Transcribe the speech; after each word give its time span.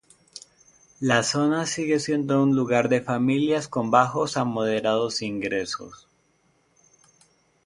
La 0.99 1.21
zona 1.21 1.67
sigue 1.67 1.99
siendo 1.99 2.41
un 2.41 2.55
lugar 2.55 2.89
de 2.89 3.01
familias 3.01 3.67
con 3.67 3.91
bajos 3.91 4.35
a 4.35 4.43
moderados 4.45 5.21
ingresos. 5.21 6.07